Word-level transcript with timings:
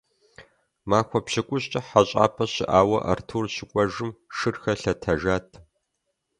Махуэ 0.89 1.19
пщыкӀущкӀэ 1.25 1.81
хьэщӀапӀэ 1.87 2.45
щыӀауэ 2.53 2.99
Артур 3.11 3.45
щыкӀуэжым, 3.55 4.11
шырхэр 4.35 4.77
лъэтэжат. 4.81 5.49